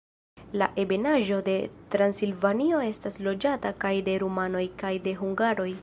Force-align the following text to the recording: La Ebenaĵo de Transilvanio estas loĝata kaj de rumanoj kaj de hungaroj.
La 0.61 0.67
Ebenaĵo 0.83 1.37
de 1.49 1.53
Transilvanio 1.97 2.81
estas 2.89 3.23
loĝata 3.29 3.75
kaj 3.85 3.93
de 4.09 4.17
rumanoj 4.25 4.65
kaj 4.83 4.95
de 5.09 5.19
hungaroj. 5.23 5.71